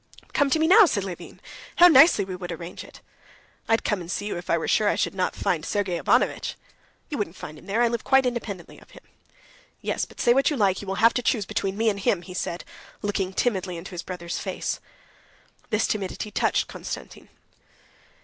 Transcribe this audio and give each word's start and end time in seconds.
"But 0.21 0.33
come 0.33 0.49
to 0.49 0.57
me 0.57 0.65
now," 0.65 0.85
said 0.87 1.03
Levin. 1.03 1.39
"How 1.75 1.87
nicely 1.87 2.25
we 2.25 2.35
would 2.35 2.51
arrange 2.51 2.83
it!" 2.83 3.01
"I'd 3.69 3.83
come 3.83 4.01
and 4.01 4.09
see 4.09 4.25
you 4.25 4.35
if 4.35 4.49
I 4.49 4.57
were 4.57 4.67
sure 4.67 4.87
I 4.89 4.95
should 4.95 5.13
not 5.13 5.35
find 5.35 5.63
Sergey 5.63 5.99
Ivanovitch." 5.99 6.55
"You 7.09 7.19
wouldn't 7.19 7.35
find 7.35 7.55
him 7.59 7.67
there. 7.67 7.83
I 7.83 7.87
live 7.87 8.03
quite 8.03 8.25
independently 8.25 8.79
of 8.79 8.89
him." 8.89 9.03
"Yes, 9.79 10.05
but 10.05 10.19
say 10.19 10.33
what 10.33 10.49
you 10.49 10.57
like, 10.57 10.81
you 10.81 10.87
will 10.87 10.95
have 11.05 11.13
to 11.13 11.21
choose 11.21 11.45
between 11.45 11.77
me 11.77 11.87
and 11.87 11.99
him," 11.99 12.23
he 12.23 12.33
said, 12.33 12.63
looking 13.03 13.31
timidly 13.31 13.77
into 13.77 13.91
his 13.91 14.01
brother's 14.01 14.39
face. 14.39 14.79
This 15.69 15.85
timidity 15.85 16.31
touched 16.31 16.67
Konstantin. 16.67 17.29